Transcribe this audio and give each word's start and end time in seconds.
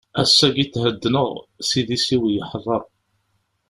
Ass-agi 0.21 0.65
theddneɣ, 0.73 1.29
s 1.67 1.69
idis-iw 1.79 2.23
yeḥdeṛ. 2.29 2.81